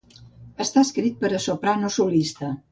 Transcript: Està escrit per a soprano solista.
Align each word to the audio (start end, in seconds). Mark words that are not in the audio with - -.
Està 0.65 0.83
escrit 0.87 1.21
per 1.21 1.31
a 1.41 1.43
soprano 1.45 1.95
solista. 2.01 2.55